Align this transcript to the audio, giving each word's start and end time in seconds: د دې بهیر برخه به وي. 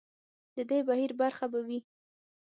د 0.55 0.57
دې 0.69 0.79
بهیر 0.87 1.11
برخه 1.21 1.45
به 1.51 1.59
وي. 1.67 1.79